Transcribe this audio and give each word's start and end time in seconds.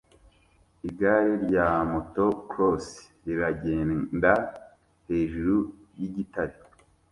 Igare 0.87 1.33
rya 1.45 1.67
motocross 1.91 2.85
riragenda 3.25 4.31
hejuru 5.07 5.55
yigitare 5.99 6.55